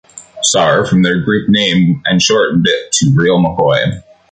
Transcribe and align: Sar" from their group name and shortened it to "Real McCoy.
Sar" 0.41 0.83
from 0.87 1.03
their 1.03 1.19
group 1.21 1.47
name 1.47 2.01
and 2.07 2.19
shortened 2.19 2.65
it 2.67 2.91
to 2.91 3.13
"Real 3.13 3.37
McCoy. 3.37 4.01